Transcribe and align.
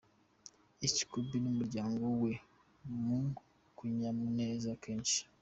Ice 0.85 1.03
Cube 1.09 1.31
n’umuryango 1.43 2.05
we 2.21 2.31
mu 3.03 3.19
kanyamuneza 3.77 4.71
kenshi. 4.83 5.19